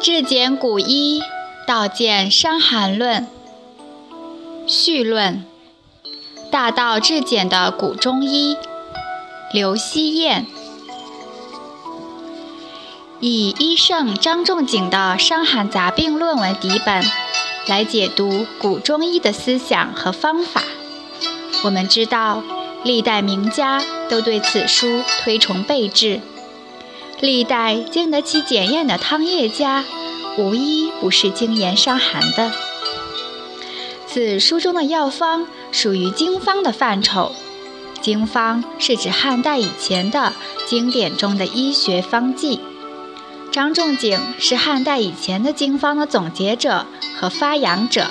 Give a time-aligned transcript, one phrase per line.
[0.00, 1.20] 至简古医，
[1.66, 3.26] 道见伤寒论。
[4.66, 5.44] 序论：
[6.52, 8.56] 大道至简的古中医
[9.52, 10.46] 刘希燕，
[13.18, 17.04] 以医圣张仲景的《伤寒杂病论》为底本，
[17.66, 20.62] 来解读古中医的思想和方法。
[21.64, 22.44] 我们知道，
[22.84, 26.20] 历代名家都对此书推崇备至。
[27.20, 29.84] 历代经得起检验的汤液家，
[30.36, 32.52] 无一不是精研伤寒的。
[34.06, 37.32] 此书中的药方属于经方的范畴。
[38.00, 40.32] 经方是指汉代以前的
[40.66, 42.60] 经典中的医学方剂。
[43.50, 46.86] 张仲景是汉代以前的经方的总结者
[47.18, 48.06] 和发扬者。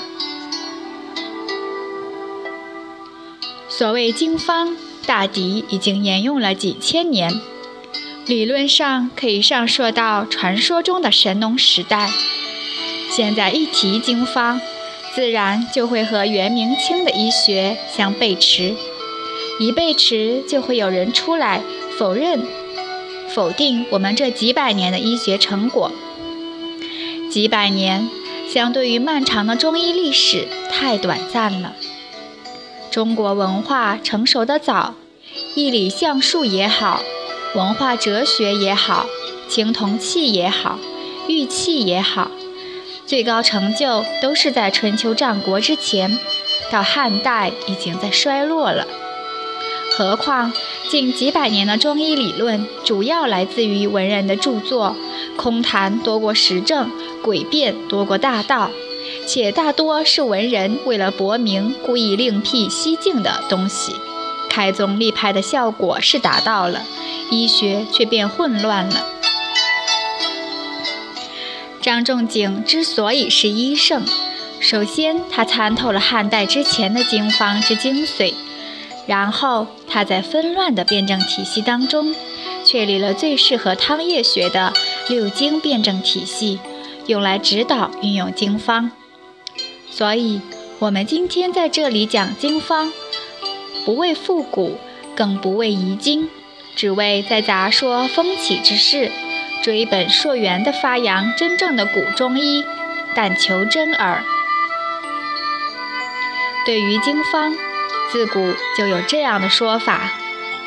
[3.70, 7.40] 所谓经方，大抵已经沿用了几千年。
[8.28, 12.10] 理论上可以上溯到传说中的神农时代。
[13.10, 14.60] 现在一提经方，
[15.16, 18.76] 自然就会和元明清的医学相背驰。
[19.60, 21.62] 一背驰，就会有人出来
[21.98, 22.46] 否认、
[23.30, 25.92] 否定我们这几百年的医学成果。
[27.32, 28.10] 几百年，
[28.54, 31.74] 相对于漫长的中医历史，太短暂了。
[32.92, 34.96] 中国文化成熟的早，
[35.56, 37.02] 义理相术也好。
[37.58, 39.08] 文化哲学也好，
[39.50, 40.78] 青铜器也好，
[41.28, 42.30] 玉器也好，
[43.08, 46.20] 最高成就都是在春秋战国之前，
[46.72, 48.86] 到汉代已经在衰落了。
[49.98, 50.54] 何况
[50.88, 54.96] 近几百年的中医理论，主要来自于文人的著作，
[55.36, 56.92] 空谈多过实证，
[57.24, 58.70] 诡辩多过大道，
[59.26, 63.96] 且大多是文人为了博名故意另辟蹊径的东西。
[64.58, 66.82] 开宗立派的效果是达到了。
[67.30, 69.06] 医学却变混乱了。
[71.80, 74.04] 张仲景之所以是医圣，
[74.60, 78.34] 首先他参透了汉代之前的经方之精髓，
[79.06, 82.16] 然后他在纷乱的辩证体系当中，
[82.66, 84.74] 确立了最适合汤液学的
[85.08, 86.60] 六经辩证体系，
[87.06, 88.90] 用来指导运用经方。
[89.92, 90.42] 所以，
[90.80, 92.92] 我们今天在这里讲经方，
[93.88, 94.78] 不为复古，
[95.16, 96.28] 更不为遗精。
[96.76, 99.10] 只为在杂说风起之时，
[99.64, 102.66] 追本溯源地发扬真正的古中医，
[103.16, 104.26] 但求真耳。
[106.66, 107.56] 对于经方，
[108.12, 110.12] 自古就有这样的说法：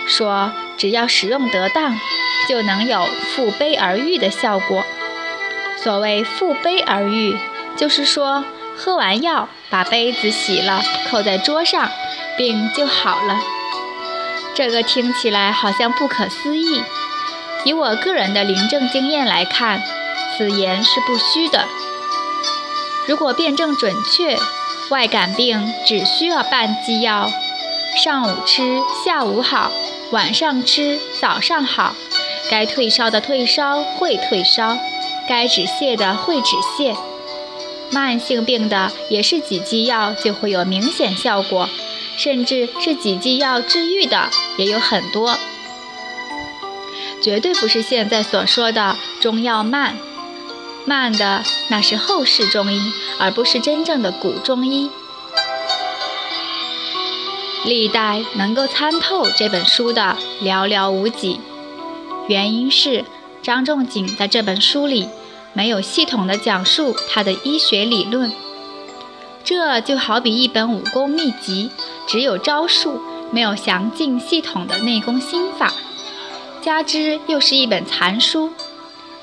[0.07, 2.01] 说只要使用得当，
[2.49, 4.83] 就能有复杯而愈的效果。
[5.77, 7.37] 所谓复杯而愈，
[7.77, 11.91] 就是说喝完药，把杯子洗了，扣在桌上，
[12.41, 13.39] 病就好了。
[14.55, 16.83] 这个听起来好像不可思议。
[17.67, 19.83] 以我个人的临证经验来看，
[20.39, 21.67] 此言是不虚的。
[23.07, 24.39] 如果辩证准确，
[24.89, 27.31] 外感病只需要半剂药，
[28.03, 29.71] 上午吃，下午好；
[30.11, 31.95] 晚上吃，早上好。
[32.51, 34.79] 该退烧的退烧会退烧，
[35.29, 36.97] 该止泻的会止泻。
[37.91, 41.69] 慢性病的也是几剂药就会有明显效果。
[42.17, 44.29] 甚至是几剂药治愈的
[44.59, 45.39] 也有很多，
[47.23, 49.97] 绝对不是现在所说的中药慢，
[50.85, 52.81] 慢的那是后世中医，
[53.19, 54.91] 而不是真正的古中医。
[57.65, 61.41] 历代能够参透这本书的寥寥无几，
[62.27, 63.05] 原因是
[63.43, 65.09] 张仲景在这本书里
[65.53, 68.33] 没有系统的讲述他的医学理论。
[69.45, 71.71] 这就好比一本武功秘籍，
[72.11, 73.01] 只有招数，
[73.31, 75.73] 没有详尽系统的内功心法，
[76.61, 78.51] 加之又是一本残书，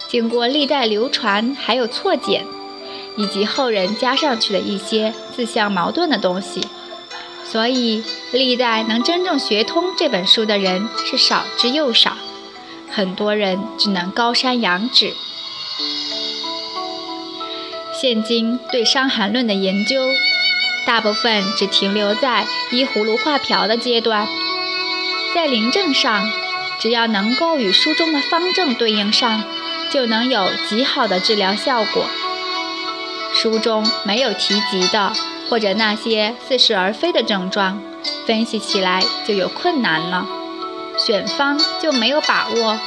[0.07, 2.45] 经过历代流传，还有错简，
[3.17, 6.65] 以及后人加上去的一些自相矛盾的东西，
[7.43, 12.15] 所以历代能真正学通这本书的人是少之又少，
[12.89, 15.11] 很多人只能高山仰止。
[17.99, 19.99] 现今对《伤寒论》的研究，
[20.87, 24.25] 大部分只停留在依葫芦画瓢的阶段，
[25.35, 26.31] 在临证上，
[26.79, 29.43] 只要能够与书中的方正对应上，
[29.91, 32.05] 就能有极好的治疗效果。
[33.33, 35.11] 书中没有提及的，
[35.49, 37.81] 或者那些似是而非的症状，
[38.25, 40.25] 分析起来就有困难了，
[40.97, 42.79] 选方就没有把握，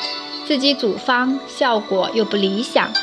[0.48, 2.88] 自己组方效果又不理想。《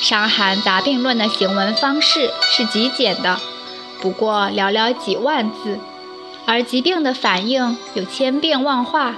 [0.00, 3.38] 伤寒杂病论》的行文方式是极简的，
[4.00, 5.78] 不过寥寥几万字，
[6.46, 9.14] 而疾病的反应有千变万化，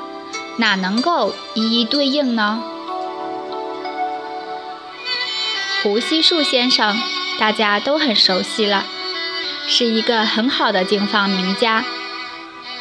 [0.58, 2.62] 哪能够一一对应呢？
[5.82, 6.96] 胡锡树先生，
[7.38, 8.84] 大家都很熟悉了，
[9.66, 11.84] 是一个很好的经方名家。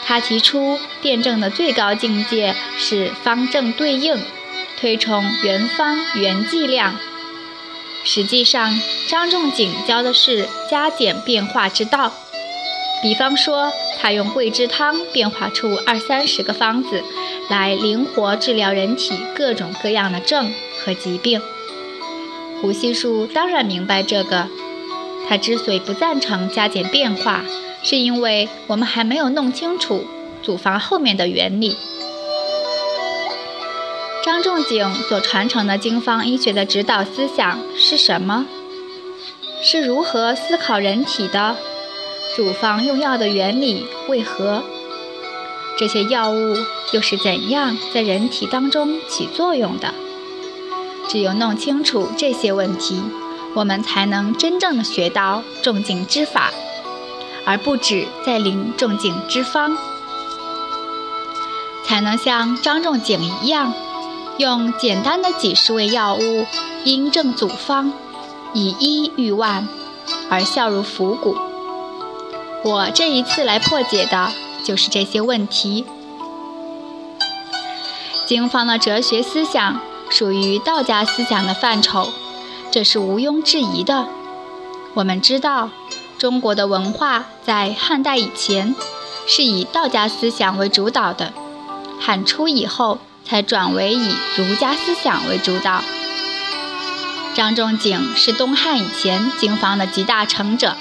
[0.03, 4.19] 他提出辩证的最高境界是方正对应，
[4.79, 6.95] 推崇原方原剂量。
[8.03, 8.73] 实际上，
[9.07, 12.11] 张仲景教的是加减变化之道。
[13.01, 17.03] 比方说，他用桂枝汤变化出二三十个方子，
[17.49, 20.53] 来灵活治疗人体各种各样的症
[20.83, 21.41] 和疾病。
[22.61, 24.47] 胡锡树当然明白这个，
[25.27, 27.43] 他之所以不赞成加减变化，
[27.81, 30.05] 是因为我们还没有弄清楚
[30.43, 31.75] 组方后面的原理。
[34.31, 38.45] 张仲景所传承的经方医学的指导思想是什么？
[39.61, 41.57] 是如何思考人体的？
[42.33, 44.63] 组方用药的原理为何？
[45.77, 46.55] 这些药物
[46.93, 49.93] 又是怎样在人体当中起作用的？
[51.09, 53.03] 只有弄清楚这些问题，
[53.53, 56.51] 我们才能真正的学到仲景之法，
[57.43, 59.77] 而不止在临仲景之方，
[61.83, 63.73] 才能像张仲景一样，
[64.37, 66.45] 用简单的几十味药物，
[66.83, 67.91] 因症组方，
[68.53, 69.67] 以医御万，
[70.29, 71.35] 而效如伏骨。
[72.63, 74.31] 我这一次来破解的
[74.63, 75.85] 就是这些问题。
[78.25, 79.79] 经方的哲学思想。
[80.13, 82.09] 属于道家思想的范畴，
[82.69, 84.09] 这是毋庸置疑的。
[84.93, 85.69] 我们知道，
[86.17, 88.75] 中国的文化在汉代以前
[89.25, 91.31] 是以道家思想为主导的，
[91.97, 95.83] 汉初以后才转为以儒家思想为主导。
[97.33, 100.75] 张仲景是东汉以前经方的集大成者，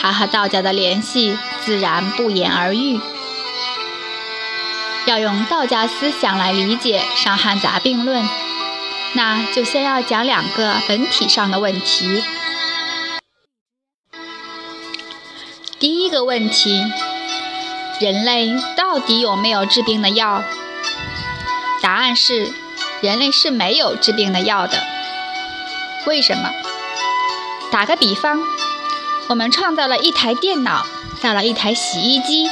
[0.00, 3.00] 他和道家的联系自然不言而喻。
[5.06, 8.24] 要用道家思想来理解《伤寒杂病论》。
[9.16, 12.24] 那就先要讲两个本体上的问题。
[15.78, 16.82] 第一个问题：
[18.00, 20.42] 人类到底有没有治病的药？
[21.84, 22.50] 答案是，
[23.02, 24.82] 人类是没有治病的药的。
[26.06, 26.50] 为什么？
[27.70, 28.40] 打个比方，
[29.28, 30.86] 我们创造了一台电脑，
[31.20, 32.48] 造了一台洗衣机，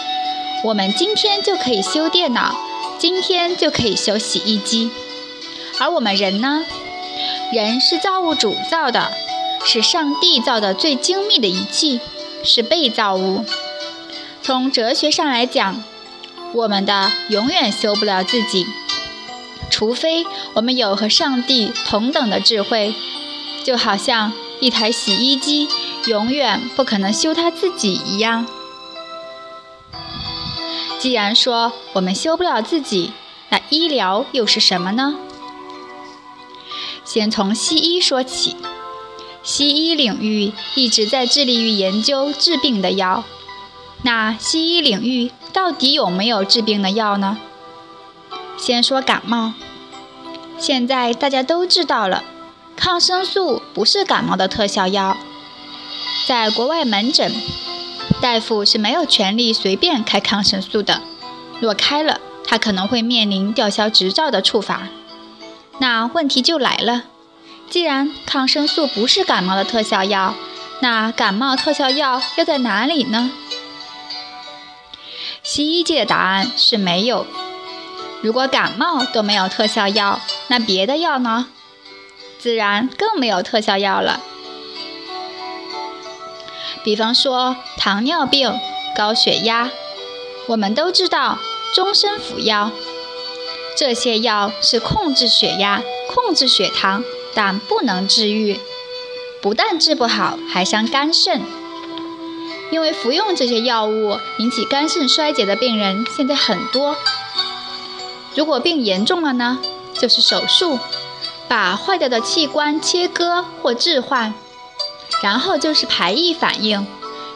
[0.65, 2.55] 我们今天就可以修电脑，
[2.99, 4.91] 今天就可以修洗衣机。
[5.81, 6.67] 而我们人呢？
[7.55, 9.13] 人是造物主造的，
[9.65, 12.03] 是上帝造的最精密的仪器，
[12.45, 13.47] 是被造物。
[14.43, 15.83] 从哲学上来讲，
[16.53, 18.67] 我们的永远修不了自己，
[19.71, 20.25] 除非
[20.55, 22.95] 我们有和上帝同等的智慧，
[23.65, 25.69] 就好像一台洗衣机
[26.07, 28.47] 永远不可能修它自己一样。
[30.99, 33.13] 既然说我们修不了自己，
[33.49, 35.17] 那医疗又是什么呢？
[37.05, 38.57] 先从西医说起，
[39.43, 43.25] 西医领域一直在致力于研究治病的药。
[44.03, 47.39] 那西医领域到底有没有治病的药呢？
[48.63, 49.55] 先说感冒，
[50.57, 52.23] 现在大家都知道了，
[52.77, 55.17] 抗生素不是感冒的特效药。
[56.29, 57.35] 在国外门诊，
[58.21, 61.01] 大夫是没有权利随便开抗生素的，
[61.59, 64.87] 若开了，他可能会面临吊销执照的处罚。
[65.81, 67.03] 那问题就来了，
[67.69, 70.37] 既然抗生素不是感冒的特效药，
[70.81, 73.33] 那感冒特效药又在哪里呢？
[75.43, 77.27] 西医界的答案是没有。
[78.23, 81.49] 如果感冒都没有特效药，那别的药呢？
[82.39, 84.21] 自然更没有特效药了。
[86.85, 88.53] 比方说糖尿病、
[88.97, 89.71] 高血压，
[90.47, 91.39] 我们都知道
[91.75, 92.71] 终身服药。
[93.77, 98.61] 这些药是控制血压、控制血糖，但不能治愈。
[99.41, 101.43] 不但治不好，还伤肝肾。
[102.71, 106.97] 因为服用这些药物引起肝肾衰竭的病人现在很多。
[108.35, 109.59] 如果病严重了呢，
[109.95, 110.79] 就是手术，
[111.49, 114.33] 把坏掉的器官切割或置换。
[115.23, 116.85] 然后就是排异反应，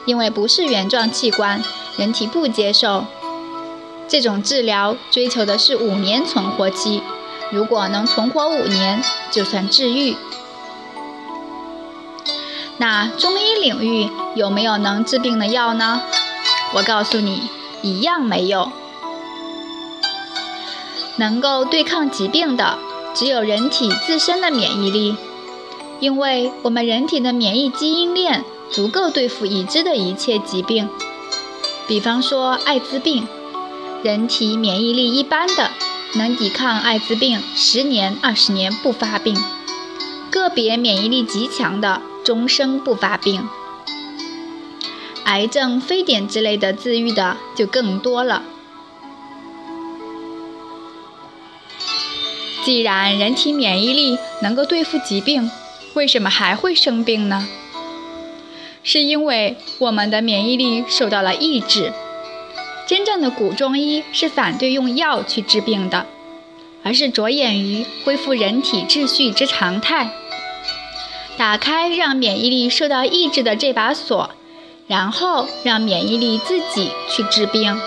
[0.05, 1.63] 因为不是原状器官，
[1.95, 3.05] 人体不接受。
[4.09, 7.01] 这种治疗追求的是五年存活期，
[7.51, 9.01] 如果能存活五年，
[9.31, 10.17] 就算治愈。
[12.77, 16.01] 那中医领域有没有能治病的药呢？
[16.73, 17.43] 我告诉你，
[17.81, 18.71] 一样没有。
[21.17, 22.77] 能够对抗疾病的，
[23.13, 25.15] 只有人体自身的免疫力，
[25.99, 30.87] 因为我们人体的免疫基因链足够对付已知的一切疾病，
[31.87, 33.27] 比方说艾滋病。
[34.03, 35.71] 人体免疫力一般的，
[36.13, 39.35] 能抵抗艾滋病十年、二十年不发病。
[40.29, 43.49] 个别免疫力极强的终生不发病。
[45.23, 48.43] 癌症、非典之类的自愈的就更多了。
[52.67, 55.49] 既然人体免疫力能够对付疾病，
[55.93, 57.47] 为什么还会生病呢？
[58.83, 61.93] 是因为我们的免疫力受到了抑制。
[62.85, 66.07] 真正的古中医是反对用药去治病的，
[66.83, 70.11] 而是着眼于恢复人体秩序之常态，
[71.37, 74.31] 打开让免疫力受到抑制的这把锁。
[74.87, 77.79] 然后让免疫力自己去治病，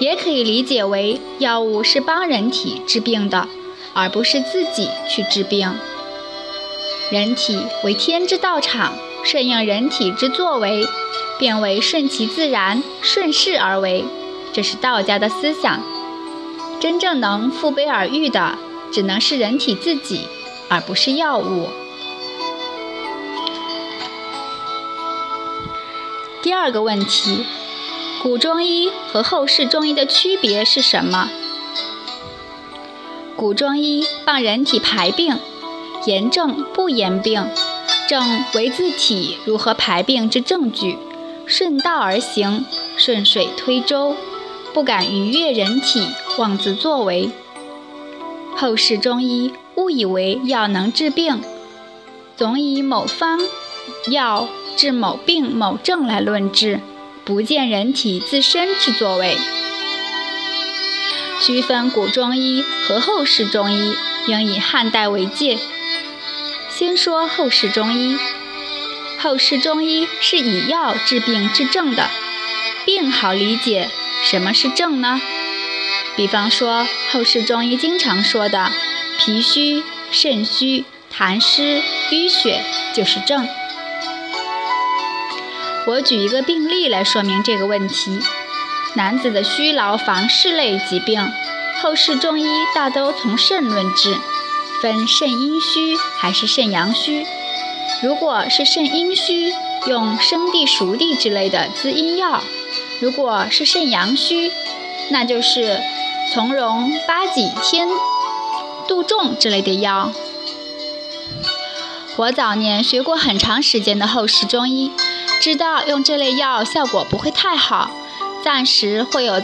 [0.00, 3.46] 也可以理解为药物是帮人体治病的，
[3.98, 5.74] 而不是自己去治病。
[7.10, 10.86] 人体为天之道场，顺应人体之作为，
[11.36, 14.04] 变为顺其自然、顺势而为，
[14.52, 15.82] 这是道家的思想。
[16.78, 18.56] 真正能覆杯而愈的，
[18.92, 20.28] 只能是人体自己，
[20.68, 21.68] 而不是药物。
[26.40, 27.44] 第二个问题，
[28.22, 31.28] 古中医和后世中医的区别是什么？
[33.38, 35.38] 古中医帮人体排病，
[36.06, 37.46] 炎症不言病，
[38.08, 40.98] 症为自体如何排病之证据，
[41.46, 42.66] 顺道而行，
[42.96, 44.16] 顺水推舟，
[44.74, 47.30] 不敢逾越人体，妄自作为。
[48.56, 51.40] 后世中医误以为药能治病，
[52.36, 53.38] 总以某方
[54.10, 54.48] 药。
[54.76, 56.78] 治某病某症来论治，
[57.24, 59.36] 不见人体自身之作为。
[61.40, 63.94] 区分古中医和后世中医，
[64.26, 65.58] 应以汉代为界。
[66.68, 68.16] 先说后世中医，
[69.18, 72.10] 后世中医是以药治病治症的，
[72.84, 73.88] 病好理解，
[74.22, 75.20] 什么是症呢？
[76.16, 78.70] 比方说后世中医经常说的
[79.18, 81.80] 脾虚、肾虚、痰湿、
[82.10, 83.46] 淤血，就是症。
[85.86, 88.20] 我举一个病例来说明这个问题：
[88.98, 91.32] 男子的虚劳房事类疾病，
[91.80, 94.18] 后世中医大都从肾论治，
[94.82, 97.24] 分肾阴虚还是肾阳虚。
[98.02, 99.54] 如果是肾阴虚，
[99.86, 102.40] 用生地、熟地之类的滋阴药；
[103.00, 104.50] 如果是肾阳虚，
[105.10, 105.80] 那就是
[106.34, 107.86] 从容、八戟、天
[108.88, 110.10] 杜仲之类的药。
[112.16, 114.90] 我早年学过很长时间的后世中医。
[115.40, 117.92] 知道用这类药效果不会太好，
[118.48, 119.42] 暂时会有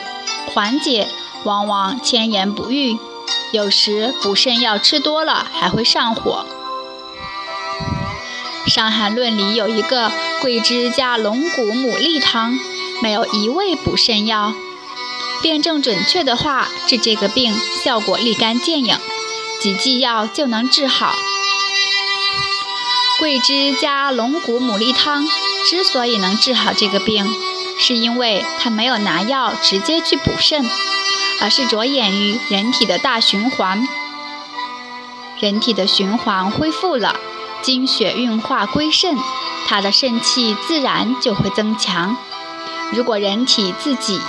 [0.54, 1.06] 缓解，
[1.44, 2.96] 往往千言不愈。
[3.52, 6.46] 有时补肾药吃多了还会上火。
[8.73, 12.58] 《伤寒论》里有一个桂枝加龙骨牡蛎汤，
[13.02, 14.54] 没有一味补肾药。
[15.42, 18.96] 辨证准确的话，治这个病效果立竿见影，
[19.61, 21.14] 几剂药就能治好。
[23.18, 25.28] 桂枝加龙骨牡蛎汤。
[25.66, 27.26] 之所以能治好这个病，
[27.78, 30.64] 是因为它没有拿药直接去补肾，
[31.40, 33.87] 而是着眼于人体的大循环。
[35.40, 37.16] 人体的循环恢复了，
[37.61, 39.16] 精血运化归肾，
[39.66, 42.16] 它的肾气自然就会增强。
[42.93, 44.21] 如果人体自己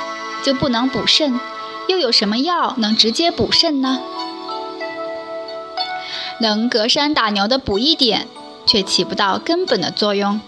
[0.43, 1.39] 就不能补肾，
[1.87, 3.99] 又有什么药能直接补肾呢？
[6.41, 8.27] 能隔山打牛的补一点，
[8.65, 10.41] 却起不到根本的作用。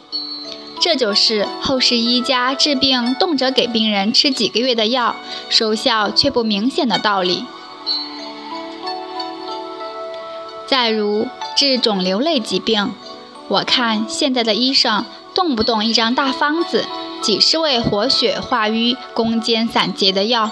[0.79, 5.15] 这就是后世医家治病动辄给病人吃几个月的药，
[5.49, 7.45] 收效却不明显的道理。
[10.67, 12.91] 再如治肿瘤类疾病，
[13.47, 16.85] 我看现在的医生动不动一张大方子，
[17.21, 20.51] 几十味活血化瘀、攻坚散结的药。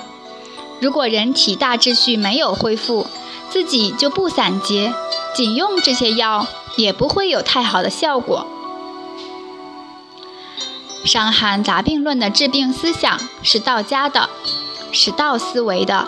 [0.81, 3.07] 如果人体大秩序没有恢复，
[3.49, 4.91] 自己就不散结，
[5.35, 8.47] 仅用这些药也不会有太好的效果。
[11.05, 14.27] 《伤寒杂病论》的治病思想是道家的，
[14.91, 16.07] 是道思维的。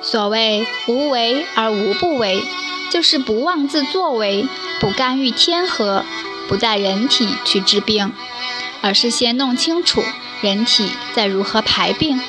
[0.00, 2.44] 所谓无为而无不为，
[2.92, 4.46] 就是不妄自作为，
[4.78, 6.04] 不干预天和，
[6.46, 8.12] 不在人体去治病，
[8.82, 10.04] 而是先弄清楚
[10.40, 12.20] 人体在如何排病，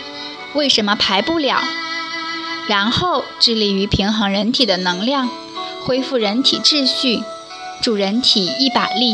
[0.53, 1.61] 为什么排不了，
[2.67, 5.29] 然后致力于平衡人体的能量，
[5.83, 7.21] 恢复人体秩序，
[7.83, 9.13] 助人体一把力。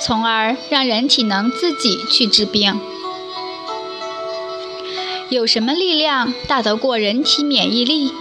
[0.00, 2.80] 从而让人体能自己去治病。
[5.28, 8.12] 有什么力量大得过人体免疫力？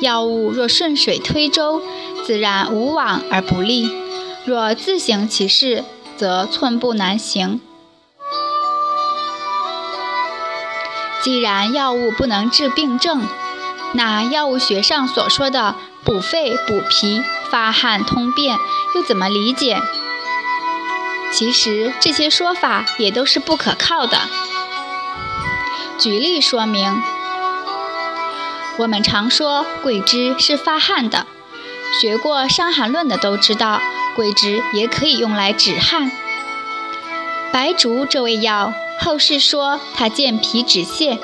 [0.00, 1.80] 药物若顺水推舟，
[2.26, 3.88] 自然无往而不利；
[4.44, 5.84] 若自行其事，
[6.16, 7.60] 则寸步难行。
[11.22, 13.22] 既然药物不能治病症，
[13.94, 18.58] 那药物学上所说的补肺、补脾、发汗、通便，
[18.94, 19.80] 又怎么理解？
[21.34, 24.20] 其实这些说法也都是不可靠的。
[25.98, 27.02] 举例说明，
[28.76, 31.26] 我们常说桂枝是发汗的，
[32.00, 33.80] 学过《伤寒论》的都知道，
[34.14, 36.12] 桂枝也可以用来止汗。
[37.52, 41.18] 白术这味药，后世说它健脾止泻。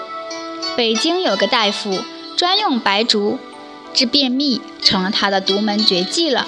[0.76, 2.04] 北京有个大夫
[2.36, 3.38] 专用白术
[3.94, 6.46] 治便秘，成了他的独门绝技了。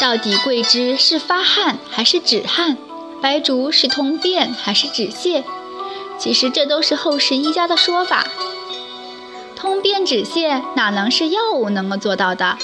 [0.00, 2.78] 到底桂枝是发汗还是止汗？
[3.20, 5.44] 白术是通便还是止泻？
[6.18, 8.26] 其实这都是后世医家的说法。
[9.54, 12.56] 通便止泻哪能是药物能够做到的？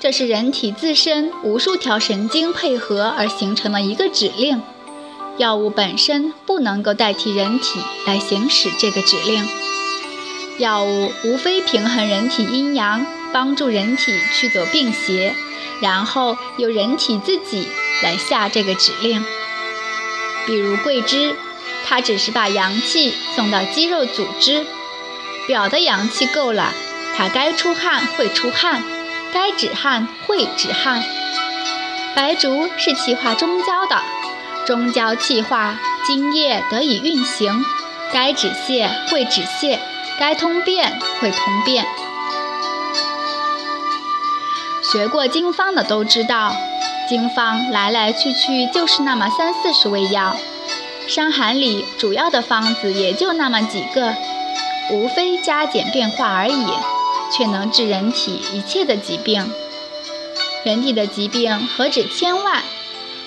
[0.00, 4.60] 这是人体自身无数条神经配合而形成的一个指令。
[5.38, 9.48] 药物本身不能够代替人体来行使这个指令。
[10.58, 15.36] 药物无非平衡人体阴阳，帮助人体驱走病邪。
[15.80, 17.68] 然后由人体自己
[18.02, 19.24] 来下这个指令，
[20.46, 21.36] 比如桂枝，
[21.84, 24.66] 它只是把阳气送到肌肉组织，
[25.46, 26.72] 表的阳气够了，
[27.16, 28.82] 它该出汗会出汗，
[29.32, 31.02] 该止汗会止汗。
[32.14, 34.02] 白术是气化中焦的，
[34.66, 37.64] 中焦气化，津液得以运行，
[38.12, 39.78] 该止泻会止泻，
[40.18, 41.86] 该通便会通便。
[44.92, 46.54] 学过经方的都知道，
[47.08, 50.36] 经方来来去去就是那么三四十味药，
[51.08, 54.14] 伤寒里主要的方子也就那么几个，
[54.90, 56.66] 无非加减变化而已，
[57.34, 59.50] 却能治人体一切的疾病。
[60.62, 62.62] 人体的疾病何止千万？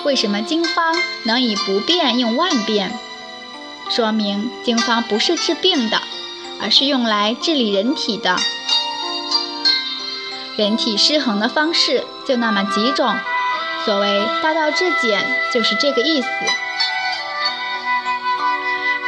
[0.03, 2.93] 为什么经方能以不变应万变？
[3.89, 5.99] 说明经方不是治病的，
[6.61, 8.35] 而是用来治理人体的。
[10.57, 13.13] 人体失衡的方式就那么几种，
[13.83, 15.21] 所谓大道至简
[15.53, 16.29] 就是这个意思。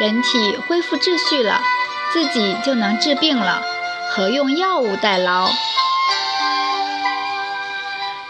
[0.01, 1.61] 人体恢复秩序了，
[2.11, 3.61] 自己就能治病了，
[4.11, 5.47] 何用药物代劳？《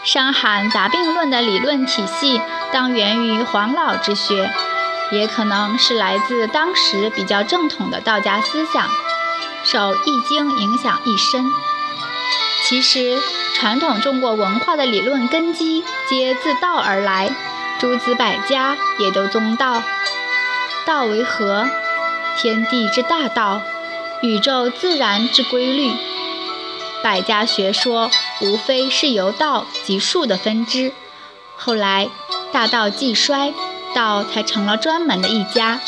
[0.03, 2.39] 伤寒杂病论》的理论体系
[2.71, 4.53] 当源于黄老之学，
[5.11, 8.87] 也可能是来自当时比较正统的道家思想，
[9.63, 11.51] 受《易经》影响一深。
[12.67, 13.17] 其实，
[13.55, 17.33] 传统中国文化的理论根基皆自道而来，
[17.79, 19.81] 诸子百家也都宗道。
[20.85, 21.65] 道为何？
[22.37, 23.61] 天地之大道，
[24.21, 25.93] 宇宙自然之规律。
[27.01, 30.91] 百家学说无非是由道及术的分支。
[31.55, 32.09] 后来
[32.51, 33.53] 大道既衰，
[33.95, 35.79] 道才成了专门的一家，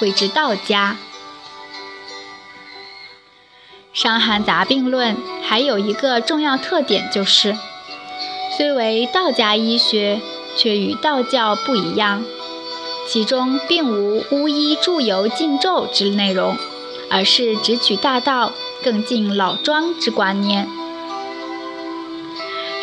[0.00, 0.96] 谓之道家。
[3.92, 7.54] 《伤寒杂病论》还有一个重要特点，就是
[8.56, 10.20] 虽为道家医学，
[10.56, 12.24] 却与道教不一样。
[13.06, 16.56] 其中并无巫医祝由禁咒之内容，
[17.10, 18.52] 而是只取大道，
[18.82, 20.66] 更尽老庄之观念。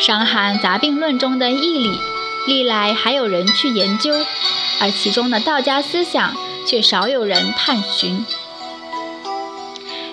[0.00, 1.98] 伤寒杂病论》中的义理，
[2.46, 4.14] 历来还有人去研究，
[4.80, 8.24] 而其中的道家思想却少有人探寻。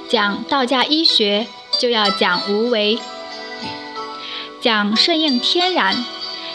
[0.10, 2.98] 讲道家医学，就要讲无为，
[4.62, 5.96] 讲顺应天然。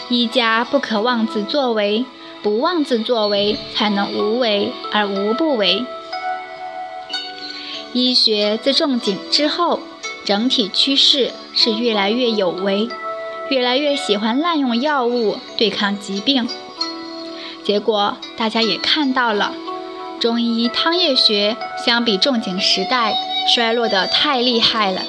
[0.09, 2.05] 医家不可妄自作为，
[2.41, 5.85] 不妄自作为，才能无为而无不为。
[7.93, 9.79] 医学自仲景之后，
[10.25, 12.89] 整体趋势是越来越有为，
[13.49, 16.47] 越来越喜欢滥用药物对抗疾病。
[17.63, 19.53] 结果大家也看到了，
[20.19, 23.15] 中医汤液学相比仲景时代。
[23.47, 25.01] 衰落得太厉害了。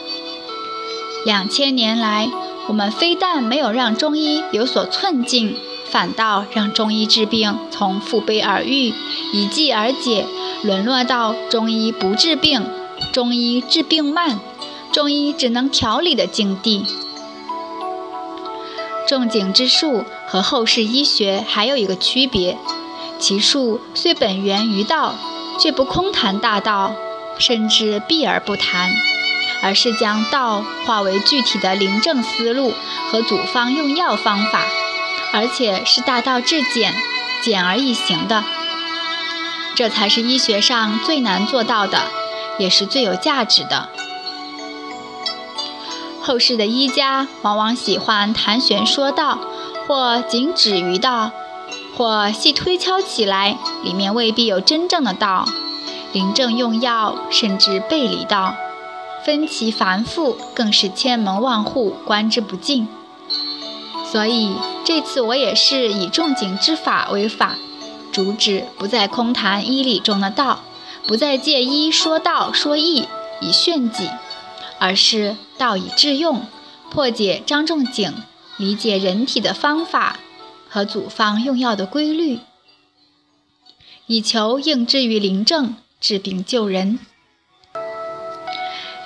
[1.24, 2.28] 两千年来，
[2.68, 5.56] 我们非但没有让中医有所寸进，
[5.90, 8.92] 反倒让中医治病从腹背而愈、
[9.32, 10.26] 以剂而解，
[10.62, 12.66] 沦落到中医不治病、
[13.12, 14.38] 中医治病慢、
[14.92, 16.84] 中医只能调理的境地。
[19.06, 22.58] 仲景之术和后世医学还有一个区别，
[23.18, 25.14] 其术虽本源于道，
[25.58, 26.94] 却不空谈大道。
[27.38, 28.90] 甚至避而不谈，
[29.62, 32.74] 而是将道化为具体的临证思路
[33.10, 34.64] 和组方用药方法，
[35.32, 36.94] 而且是大道至简、
[37.42, 38.44] 简而易行的。
[39.74, 42.04] 这才是医学上最难做到的，
[42.58, 43.88] 也是最有价值的。
[46.22, 49.38] 后世的医家往往喜欢谈玄说道，
[49.86, 51.32] 或仅止于道，
[51.96, 55.44] 或细推敲起来，里面未必有真正的道。
[56.14, 58.54] 临症用药，甚至背离道，
[59.24, 62.86] 分歧繁复，更是千门万户，观之不尽。
[64.12, 67.56] 所以这次我也是以仲景之法为法，
[68.12, 70.60] 主旨不再空谈医理中的道，
[71.08, 73.08] 不再借医说道说义
[73.40, 74.08] 以炫己，
[74.78, 76.46] 而是道以致用，
[76.92, 78.14] 破解张仲景
[78.56, 80.20] 理解人体的方法
[80.68, 82.38] 和组方用药的规律，
[84.06, 85.74] 以求应之于临症，
[86.04, 86.98] 治病救人。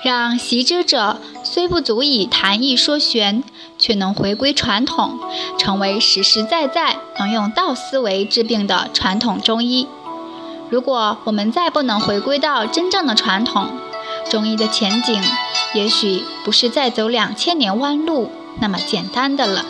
[0.03, 3.45] 让习之者虽不足以谈义说玄，
[3.79, 5.21] 却能回归传统，
[5.57, 9.87] 成为实实在在能用道思维治病的传统中医。
[10.71, 13.71] 如果我们再不能回归到真正的传统，
[14.29, 15.23] 中医的前景
[15.75, 19.65] 也许不是再走两千年弯路那么简单的了。